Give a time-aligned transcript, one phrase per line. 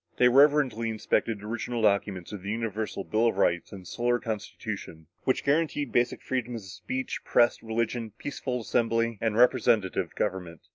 [0.17, 5.05] They reverently inspected original documents of the Universal Bill of Rights and the Solar Constitution,
[5.25, 10.61] which guaranteed basic freedoms of speech, press, religion, peaceful assembly and representative government.